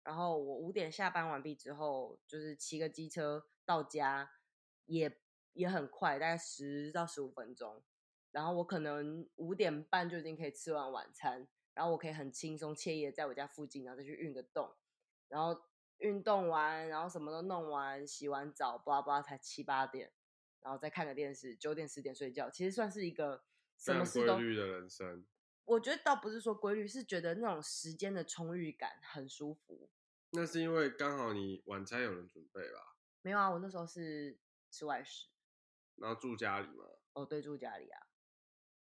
[0.07, 4.31] 然后我五点下班完毕之后，就是骑个机车到家，
[4.85, 5.21] 也
[5.53, 7.83] 也很快，大概十到十五分钟。
[8.31, 14.77] 然后我可能五点半就已经可以吃完晚餐，然后我可以很轻松惬意的在我家附近，然后再去运个动。
[15.27, 15.61] 然后
[15.97, 20.13] 运动完，然后什么都弄完，洗完澡，巴拉巴拉才七八点。
[20.61, 23.43] 然后再看个电视，九点十点睡觉，其实算是一个
[23.77, 25.27] 什么事都规律的人生。
[25.65, 29.91] 我觉得倒不是说规律，是觉得那种时间的充裕感很舒服。
[30.31, 32.97] 那是因为刚好你晚餐有人准备吧？
[33.23, 34.39] 没有啊，我那时候是
[34.71, 35.29] 吃外食，
[35.97, 36.85] 然后住家里嘛？
[37.15, 38.07] 哦，对，住家里啊。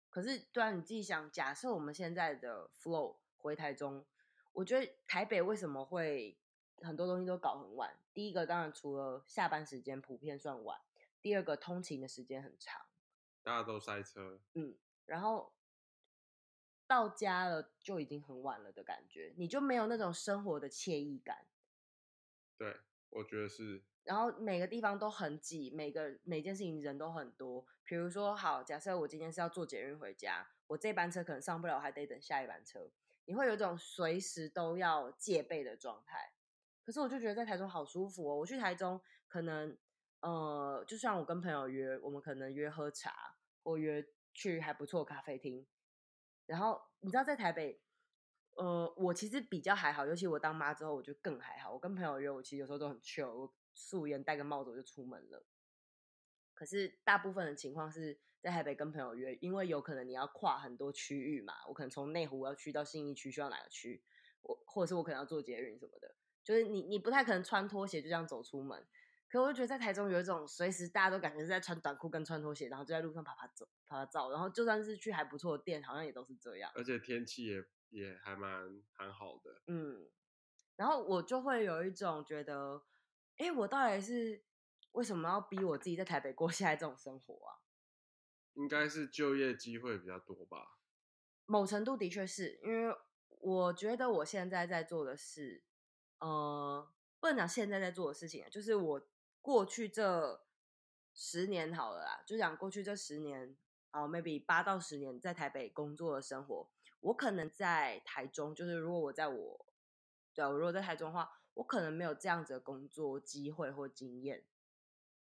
[0.09, 4.05] 可是，对啊，你自己想，假设我们现在的 flow 回台中，
[4.53, 6.37] 我觉得台北为什么会
[6.77, 7.97] 很多东西都搞很晚？
[8.13, 10.79] 第一个当然除了下班时间普遍算晚。
[11.21, 12.81] 第二个通勤的时间很长，
[13.43, 14.41] 大家都塞车。
[14.55, 14.75] 嗯，
[15.05, 15.53] 然后
[16.91, 21.45] 到家了就已经很晚了的感觉，你就没有那种生活的惬意感。
[22.57, 23.81] 对，我觉得是。
[24.03, 27.65] 然后每个地方都很挤，每个每件事情人都很多。
[27.85, 32.91] 比如说，好，假设我今天是要坐捷运回家，我这班车可能上不了，我还得等下一班车。
[33.23, 36.33] 你会有一种随时都要戒备的状态。
[36.83, 38.35] 可是我就觉得在台中好舒服哦。
[38.35, 38.99] 我去台中
[39.29, 39.77] 可能。
[40.19, 45.65] 呃，就算我跟朋友约，我们可能约喝茶，或约去还不错咖啡厅。
[46.45, 47.81] 然后你知道，在台北，
[48.55, 51.71] 呃，我其实比较还好，尤其我当妈之后，我就更还好。
[51.73, 55.45] 我跟朋友约，我其实有时候都很 chill，我素颜戴个帽子我就出门了。
[56.53, 61.53] 可是大部分的情况是在台北跟朋友约，因为有可能你要跨很多区域嘛。
[61.67, 64.03] 我可能从内湖要去到信义区，需要哪个区？
[64.41, 68.85] 我或者是我可能要坐捷运什么的，就是你你不太可能穿拖鞋就这样走出门。
[69.31, 76.69] 可我就觉得在台中有一种随时大家都感觉是在穿短裤跟穿拖鞋，然后就在路上啪啪走、啪啪照，然后就算是去还不错的店，好像也都是这样。
[76.75, 79.61] 而且天气也也还蛮蛮好的。
[79.67, 80.09] 嗯，
[80.75, 82.83] 然后我就会有一种觉得，
[83.37, 84.43] 哎，我到底是
[84.91, 87.63] 为什么要逼我自己在台北过现在这种生活啊？
[88.55, 90.77] 应该是就业机会比较多吧。
[91.45, 92.93] 某程度的确是因为
[93.39, 95.63] 我觉得我现在在做的事，
[96.19, 96.91] 呃，
[97.21, 99.07] 不能讲现在在做的事情，就是我。
[99.41, 100.45] 过去这
[101.13, 103.57] 十年好了啦，就讲过去这十年
[103.89, 106.69] 啊，maybe 八到十年在台北工作的生活，
[107.01, 109.65] 我可能在台中，就是如果我在我，
[110.33, 114.45] 对，我如果在台中的话，我可能没有这样子的工作机会或经验，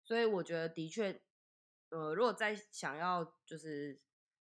[0.03, 1.23] 所以我觉得的确，
[1.89, 3.99] 呃，如果在想要就是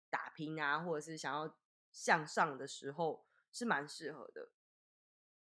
[0.09, 1.57] 打拼啊，或者是想要
[1.91, 4.51] 向上的时候，是蛮适合的。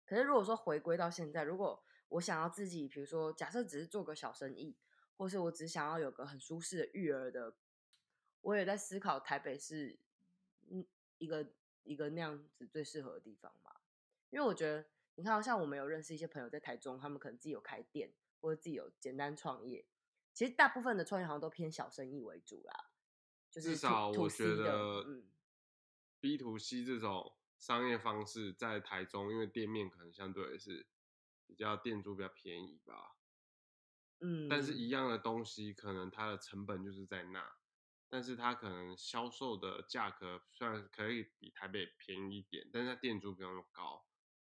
[0.07, 4.77] 可是如果说回归到现在，如果我想要自己，比如说，假设只是做个小生意，
[5.17, 7.57] 或是我只想要有个很舒适的育儿的，
[8.43, 9.99] 我也在思考台北是
[10.69, 10.87] 嗯
[11.19, 13.73] 一个一个那样子最适合的地方嘛。
[14.31, 14.87] 因为我觉得，
[15.17, 19.87] 你看，像我们有认识一些朋友在台中，他们可能自己有开店，或者自己有简单创业。
[20.33, 22.91] 其实大部分的创业好像都偏小生意为主啦，
[23.51, 25.29] 就是至少我觉得，嗯
[26.21, 30.87] ，B to C 这种商业方式在台中，因为店面可能相对也是。
[31.55, 33.17] 比较店租比较便宜吧，
[34.21, 37.57] 嗯，但是一样的东西，可能它的成本就是在那，
[38.09, 44.05] 但是它可能销售的价格虽然可以比台北便宜一点，但是它店租比较高，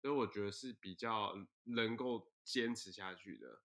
[0.01, 1.33] 所以我觉得是比较
[1.63, 3.63] 能够坚持下去的，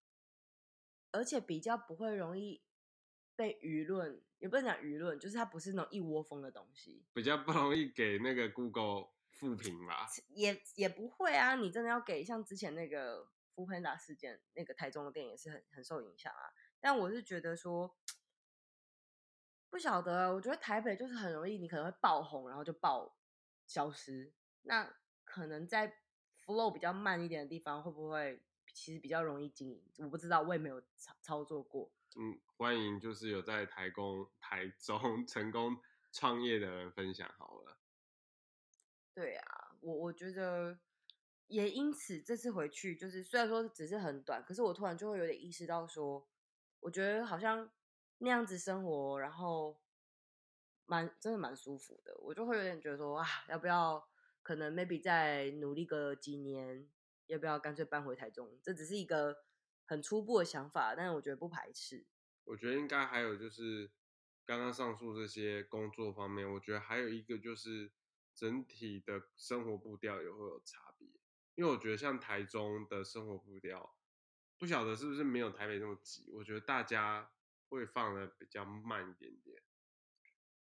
[1.13, 2.63] 而且比较不会容易
[3.35, 17.97] 被舆论，也不能讲舆论，就是它不是那种一窝蜂的东西，比较不容易给那个 Google 负评吧，也也不会啊，你真的要给像之前那个 Foodpanda 事件，那个台中的店也是很很受影响啊，但我是觉得说。
[19.69, 23.15] 不晓得，我觉得台北就是很容易，你可能会爆红，然后就爆
[23.67, 24.33] 消失。
[24.63, 24.91] 那
[25.23, 25.99] 可能在
[26.47, 29.85] flow 比较慢一点的地方，会不会其实比较容易经营？
[29.99, 31.93] 我不知道，我也没有操操作过。
[32.17, 35.77] 嗯，欢迎就是有在台工、台中 成功
[36.11, 37.76] 创业的人分享好了。
[39.17, 40.79] 对啊，我我觉得
[41.49, 46.29] 也因此这次回去，就是虽然说只是很短，可是我突然就会有点意识到说，
[46.79, 47.69] 我觉得好像。
[48.19, 49.79] 那样子生活，然后
[50.87, 54.09] 蛮真的蛮舒服的，我就会有点觉得说啊，要不要
[54.43, 56.89] 可能 maybe 再努力个几年，
[57.27, 58.59] 要不要干脆搬回台中？
[58.63, 59.45] 这只是一个
[59.85, 62.07] 很初步的想法，但是我觉得不排斥。
[62.45, 63.91] 我觉得应该还有就是
[64.47, 67.93] 刚刚上述这些工作方面，我觉得还有一个就是
[68.37, 71.09] 整体的生活步调也会有差别，
[71.57, 73.97] 因为我觉得像台中的生活步调，
[74.57, 77.33] 不晓得是不是没有台北那么挤，我觉得大家。
[77.69, 79.61] 会放的比较慢一点点。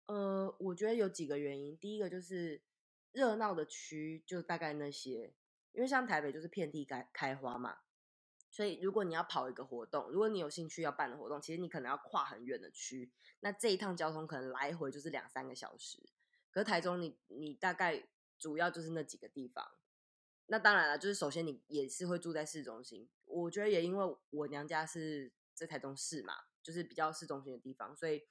[0.07, 1.77] 呃，我觉得有几个原因。
[1.77, 2.63] 第一个就是
[3.11, 5.35] 热闹的区就大概那些，
[5.73, 7.79] 因为像台北就是遍地开开花嘛，
[8.49, 15.99] 所以如果你要跑一个活动，如果你有兴趣要办的活动，其实你可能要跨很远的区，那这一趟交通可能来回就是两三个小时。
[16.55, 18.07] 可是台中你你大概
[18.39, 19.73] 主要就是那几个地方。
[20.47, 26.35] 那当然了，就是首先你也是会住在市中心，我觉得也因为我娘家是在台中市嘛。
[26.65, 28.23] 就是比较市中心的地方，所以，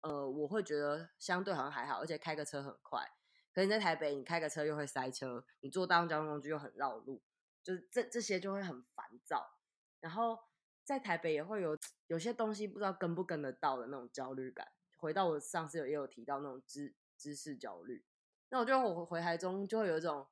[0.00, 3.08] 呃，我会觉得相对好像还好，而且开个车很快。
[3.52, 7.22] 可是你在台北，你开个车又会塞车，你坐大众交通工具又很绕路，
[7.62, 9.60] 就是这这些就会很烦躁。
[10.00, 10.40] 然后
[10.82, 11.78] 在台北也会有
[12.08, 14.66] 有些东西不知道跟不跟得到的那种焦虑感。
[14.96, 18.04] 回到我上次有也有提到那种知知识焦虑，
[18.50, 20.26] 那我觉得我回台中就会有一种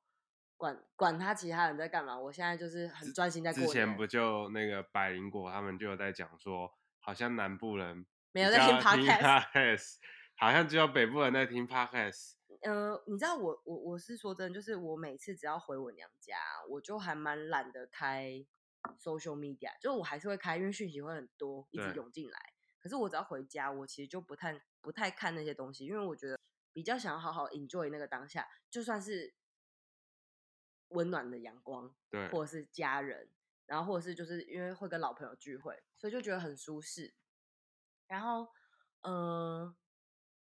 [0.55, 3.61] 管管他其他人在干嘛，我现在就是很专心在过。
[3.61, 6.73] 之前不就那个百灵果他们就有在讲说。
[6.99, 9.95] 好像南部人没有在听 podcast，
[10.35, 12.33] 好像只有北部人在听 podcast。
[12.63, 16.35] 呃，你知道我我我是说真的，就是我每次只要回我娘家，
[16.67, 18.45] 我就还蛮懒得开
[18.99, 22.37] social media，就我还是会开，因为讯息会很多，一直涌进来。
[22.77, 26.37] 可是我只要回家，我其实就不太不太看那些东西，因为我觉得
[26.77, 29.33] 比较想要好好 enjoy 那个当下，就算是
[30.89, 33.31] 温暖的阳光，对，或者是家人。
[33.65, 37.15] 然后或者是就是因为会跟老朋友聚会，所以就觉得很舒适。
[38.05, 38.47] 然后，
[39.01, 39.75] 嗯、呃，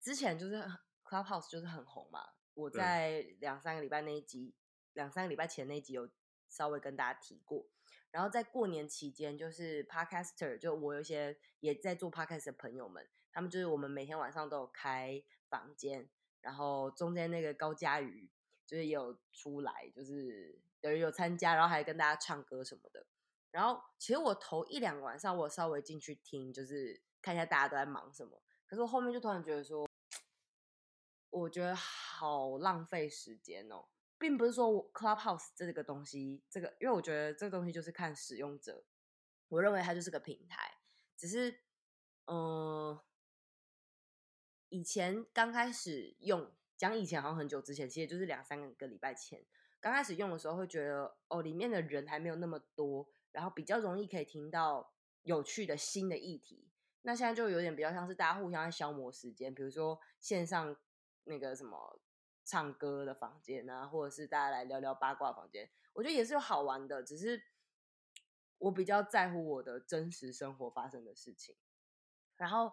[0.00, 0.62] 之前就是
[1.02, 2.34] Clubhouse 就是很红嘛。
[2.54, 4.54] 我在两三个礼拜那一集，
[4.92, 6.08] 两三个礼拜前那一集有
[6.48, 7.66] 稍微跟大家提过。
[8.12, 16.08] 然后在过年期间，就是 Podcaster，就我有一些也在做 Podcast 的朋友们，他们就是我们每天晚上都有开房间，
[16.40, 18.28] 然后中间那个高嘉瑜
[18.66, 20.58] 就是也有出来，就是。
[20.82, 23.06] 有人有参加，然后还跟大家唱歌什么的。
[23.52, 28.42] 然后其实我头一两个晚上，我稍微进去听，就是看一下大家都在忙什么。
[28.66, 29.88] 可是我后面就突然觉得说，
[31.30, 33.84] 我觉得好浪费时间哦，
[34.18, 38.84] 并不是说 Clubhouse 这个东西，这个因为我觉得这个东西就是看使用者，
[39.50, 40.78] 我认为它就是个平台。
[41.16, 41.60] 只是，
[42.24, 42.98] 嗯、
[44.72, 49.44] 以前刚开始用，讲以前好像很久之前，其实就是两三个礼拜前。
[49.78, 56.70] 刚开始用的时候会觉得哦，里面的人还没有那么多，然后比较容易可以听到有趣的新的议题。
[57.02, 60.74] 那现在就有点比较像是大家互相在消磨时间，比如说线上
[61.24, 62.00] 那个什么
[62.42, 67.02] 唱歌的房间啊，或者是大家来聊聊八卦房间，我觉得也是有好玩的。
[67.02, 67.42] 只是
[68.56, 71.56] 我比较在乎我的真实生活发生的事情，
[72.38, 72.72] 然后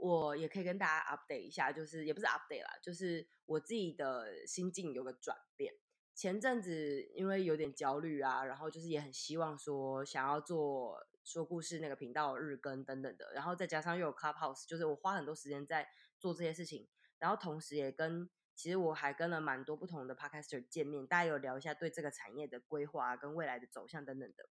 [0.00, 5.74] 我也可以跟大家 update 一下，就是也不是 update 啦，就是我自己的心境有个转变。
[6.14, 15.88] 前阵子因为有点焦虑啊，然后就是也很希望说想要做说故事那个频道日更等等的，然后再加上又有 Clubhouse，就是我花很多时间在
[16.18, 16.88] 做这些事情，
[17.18, 24.50] 然后同时也跟其实我还跟了蛮多不同的 Podcaster 见面，大家有聊一下对这个产业的规划跟未来的走向等等的。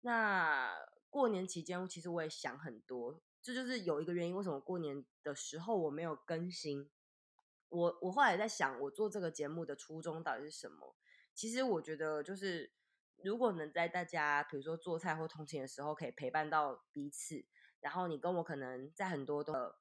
[0.00, 0.72] 那
[1.08, 6.90] 过年期间其实我也想很多，这就，是有一个原因，为什么过年的时候我没有更新。
[7.70, 10.96] 我我后来在想，我做这个节目的初衷到底是什么？
[11.34, 12.72] 其实我觉得就是，
[13.22, 17.44] 如果能在大家比如说做菜或通勤的时候，可以陪伴到彼此，
[17.80, 19.78] 然后你跟我可能在很多的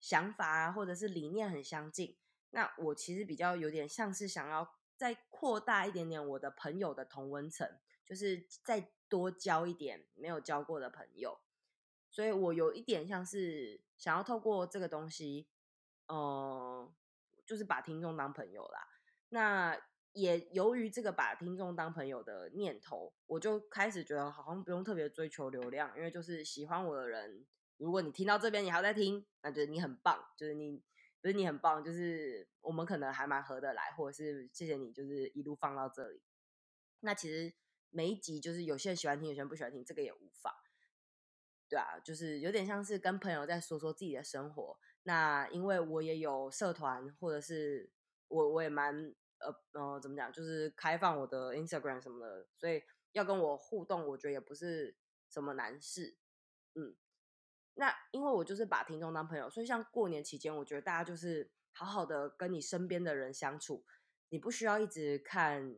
[0.00, 2.16] 想法啊，或者是理念很相近。
[2.50, 11.38] 那我其实比较有点像是想要再扩大一点点我的朋友的同温层，就是再多交一点没有交过的朋友。
[12.10, 15.46] 所以我有一点像是想要透过这个东西，
[16.08, 16.92] 嗯、
[17.46, 18.88] 就是把听众当朋友啦。
[19.28, 19.80] 那
[20.12, 27.46] 也由于这个把听众当朋友的念头，我就开始觉得好像不用特别追求流量，因为就是喜欢我的人。
[27.76, 30.82] 如果你听到这边，你还在听，那就是你很棒，就是你
[31.22, 36.20] 不是你很棒，就是我们可能还蛮合得来，或者是谢谢你，就是一路放到这里。
[37.00, 37.54] 那其实
[37.88, 40.52] 每一集就是有些人喜欢听，有些人不喜欢听，这个也无妨，
[41.70, 44.76] 对啊，就是有点像是跟朋友在说说自己的生活。
[45.04, 47.90] 那因为我也有社团，或者是
[48.26, 54.96] 我我也蛮呃呃怎么讲，就是开放我的 Instagram 什么的，所以要跟我互动，我觉得也不是
[55.28, 56.16] 什么难事，
[56.74, 56.96] 嗯。
[57.74, 63.86] 那因为我就是把听众当朋友，所以像过年期间，我觉得大家就是好好的跟你身边的人相处，
[64.28, 65.76] 你不需要一直看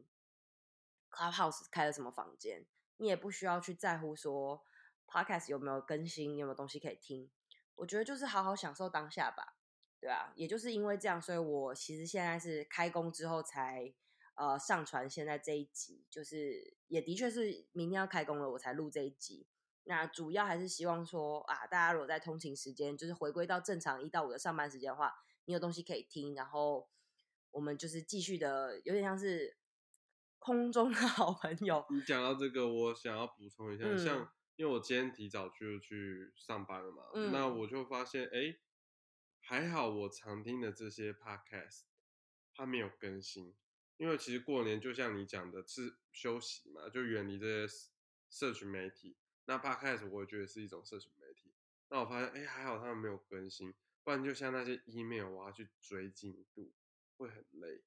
[1.11, 2.66] Clubhouse 开了什么房间，
[2.97, 4.64] 你也不需要去在乎说
[5.12, 7.30] Podcast 有没有更新，有没有东西可以听。
[7.74, 9.56] 我觉得就是好好享受当下吧，
[10.00, 13.92] 对啊，也就是因为这样，所以我其实现在是开工之后才
[14.34, 19.46] 呃上传现在这一集，就是也的确是明天要开工了，我才录这一集。
[19.84, 25.12] 那主要还是希望说啊，大家如果在通勤时间，就是回归到正常一到五的上班时间的话，
[25.46, 26.88] 你有东西可以听，然后
[27.50, 29.56] 我们就是继续的，有点像是
[30.38, 31.84] 空中的好朋友。
[31.90, 34.32] 你讲到这个，我想要补充一下，嗯、像
[34.62, 38.60] 因为我今天提早就去上班了嘛，嗯、那我就发现，哎，
[39.40, 41.80] 还好我常听的这些 podcast
[42.54, 43.56] 它没有更新，
[43.96, 47.74] 因为其实过年就像你讲的是休息嘛，就远离这些
[48.30, 49.16] 社群媒体。
[49.46, 51.52] 那 Podcast 我也觉得是一种社群媒体。
[51.88, 56.72] 那我发现，哎，还好他们没有更新，不然就像那些 email，我要去追进度，
[57.16, 57.82] 会很累。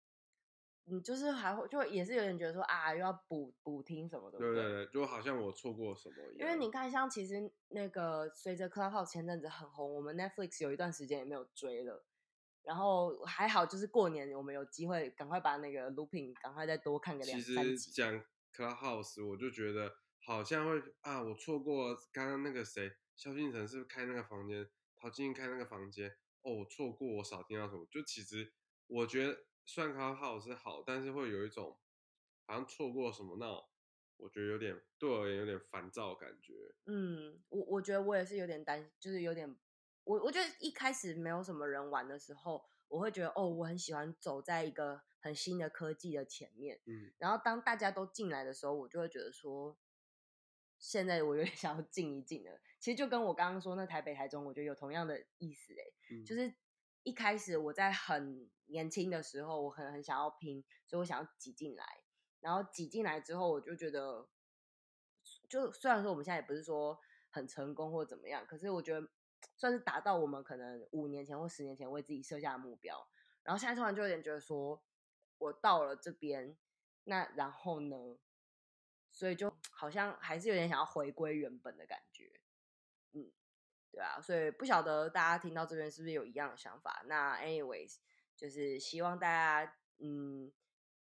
[0.86, 4.38] 你就是还会就也是有点觉得说啊，又要补补听什么的。
[4.38, 6.40] 对对对，就好像我错过什么一样。
[6.40, 12.06] 因为你看，像其实那个随着 Clubhouse 前阵子很红，我们 Netflix 有一段时间也没有追了。
[12.64, 17.78] 然后还好，就是过年我们有机会赶快把那个 Looping 赶快再多看个两三集。
[17.78, 18.24] 其实讲
[18.54, 19.94] Clubhouse，我就觉得。
[20.28, 24.68] 好像会啊，我错过刚刚那个谁，萧敬腾是不是开那个房间？
[24.96, 26.10] 陶晶莹开那个房间
[26.42, 27.86] 哦，我错过，我少听到什么？
[27.92, 28.52] 就其实
[28.88, 31.78] 我觉得算卡号是好，但是会有一种
[32.46, 33.66] 好像错过什么那种，
[34.18, 36.54] 我觉得有点对我而言有点烦躁的感觉。
[36.86, 39.56] 嗯，我我觉得我也是有点担，就是有点
[40.04, 46.80] 我我觉得一开始没有什么人玩的时候，我会觉得哦，我很喜欢走在一个很新的科技的前面。
[46.86, 49.78] 嗯，然后当大家都进来的时候，我就会觉得说。
[50.78, 56.54] 现在我有点 想要静一静了，其实就跟我刚刚说那台北、台中，我觉得有同样的意思哎，嗯、就是
[57.06, 61.86] 一开始我在很年轻的时候，我很很想要拼，所以我想要挤进来，
[62.40, 64.28] 然后挤进来之后，我就觉得，
[65.48, 67.00] 就虽然说我们现在也不是说
[67.30, 69.08] 很成功或怎么样，可是我觉得
[69.56, 73.08] 算是达到我们可能五年前或十年前为自己设下的目标，
[73.44, 74.84] 然后现在突然就有点觉得说，
[75.38, 76.58] 我到了这边，
[77.06, 78.18] 那然后呢？
[79.12, 82.30] 所以就好像还是有点想要回归原本的感觉，
[83.96, 87.02] 对啊，所以不晓得大家听到这边是不是有一样的想法？
[87.06, 87.96] 那 anyways，
[88.36, 90.52] 就是希望大家，嗯，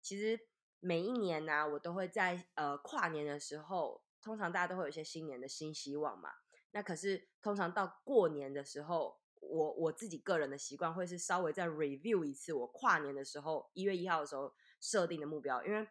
[0.01, 0.41] 其实
[0.81, 6.31] 每一年呢、我都会在呃跨年的时候，通常大家都会有一些新年的新希望嘛。
[6.71, 15.87] 那可是通常到过年的时候，我我自己个人的习惯会是稍微再 review 一次我跨年的时候一月一号的时候设定的目标，因为。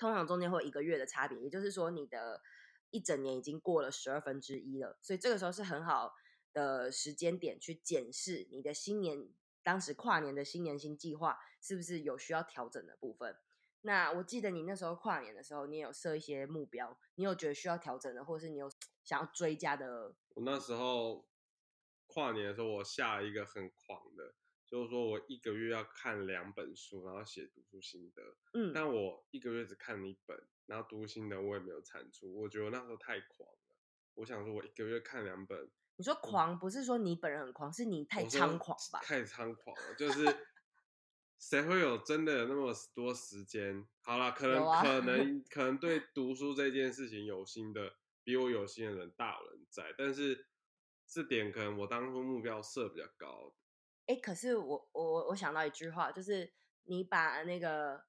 [0.00, 2.40] 通常中间会有一个月的差别，也就是说你的
[2.90, 6.14] 一整年已经过了十二分之一了，所以这个时候是很好
[6.52, 9.28] 的时间点去检视你的新年，
[9.62, 13.36] 当时跨年的新年新计划是不是有需要调整的部分。
[13.82, 18.70] 那我记得你那时候跨年的时候，你有设一些目标，你有觉得需要调整的，或是你有
[19.04, 20.14] 想要追加的？
[20.34, 21.28] 我那时候
[22.06, 24.34] 跨年的时候，我下一个很狂的。
[24.68, 28.22] 就是说我一个月要看两本书，然后写读书心得。
[28.52, 32.38] 嗯，但我一个月只看一本，然后读心得我也没有产出。
[32.42, 33.58] 我觉得那时候太狂了。
[34.14, 35.70] 我想说，我一个月看两本。
[35.96, 39.00] 你说狂不是说你本人很狂，是你太猖狂吧？
[39.00, 40.26] 太猖狂了，就 是
[41.38, 43.88] 谁会有真的有那么多时间？
[44.02, 49.94] 好了，可能、啊、可能可能对读书这件事情有心的，比我有心的人大有人在。
[49.96, 50.46] 但是
[51.06, 53.54] 这点可能我当初目标设比较高。
[54.08, 56.50] 哎，可是我我我想到一句话，就是
[56.84, 58.06] 你把那个，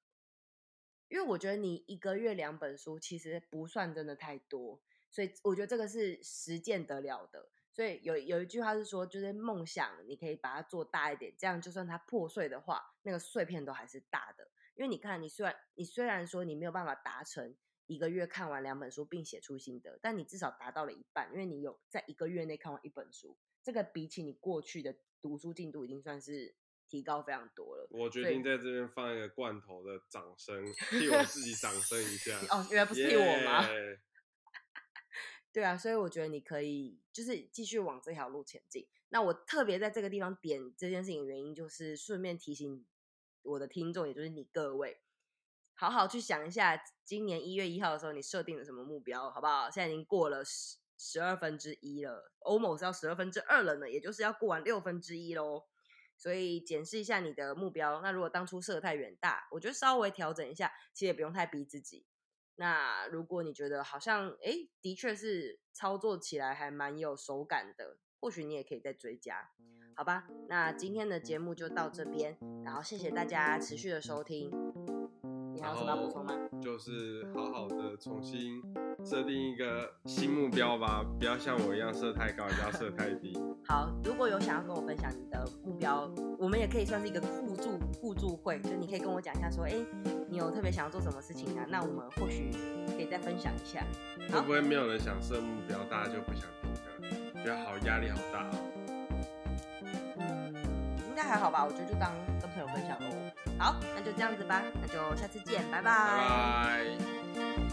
[1.08, 4.80] 因为我觉得你一个月两本书其实不算真的太多，
[5.10, 7.50] 所以我觉得这个是实践得了的。
[7.70, 14.50] 所以有有一句话是说，就是梦想你可以把它做大一点，这样就算它破碎的话，那个碎片都还是大的。
[14.74, 17.54] 因为你看，你虽然你虽然说你没有办法达成
[17.86, 23.36] 一个月看完两本书并写出心得，但你至少达到了一半，因为你有在一个月内看完一本书，
[23.70, 26.56] 这个比起你过去的读书进度已经算是
[26.88, 27.86] 提高非常多了。
[27.92, 32.36] 我决定在这边放一个罐头的掌声，替我自己掌声一下。
[32.50, 33.98] 哦，原来不是替我吗？Yeah.
[35.54, 38.88] 对啊，所以我觉得你可以就是继续往这条路前进。
[39.10, 42.84] 那我特别在这个地方点这件事情的原因，就是顺便提醒
[43.42, 45.00] 我的听众，也就是你各位，
[45.74, 49.70] 好好去想一下，今年一月一号的时候你设定了什么目标，好不好？
[49.70, 55.64] 现在已经过了十十二分之一了，almost 要十二分之二了呢，也就是要过完六分之一喽。
[56.14, 58.02] 所以检视一下你的目标。
[58.02, 62.04] 那如果当初设太远大，我觉得稍微调整一下，其实也不用太逼自己。
[62.56, 69.48] 那如果你觉得好像，哎，的确是操作起来还蛮有手感的，或许你也可以再追加，
[69.96, 70.28] 好吧？
[70.50, 74.50] 那今天的节目就到这边，然后谢谢大家持续的收听。
[75.54, 76.34] 你还有什么要补充吗？
[76.60, 78.60] 就是好好的重新
[79.04, 83.38] 设定一个新目标吧，不要像我一样设太高，也不要设太低。
[83.66, 89.74] 好，如果有想要跟我分享你的目标，我们也可以算是一个互助互助会，就你可以跟我讲一下说，哎，
[90.28, 91.64] 你有特别想要做什么事情啊？
[91.68, 92.50] 那我们或许
[92.96, 93.84] 可以再分享一下。
[94.30, 97.44] 会不会没有人想设目标，大家就不想听了？
[97.44, 98.56] 觉得好压力好大哦。
[100.18, 100.54] 嗯，
[101.08, 103.06] 应该还好吧，我觉得就当跟朋友分享喽。
[103.58, 105.82] 好，那就这样子吧，那就下次见，拜拜。
[105.82, 106.16] 拜
[107.34, 107.69] 拜。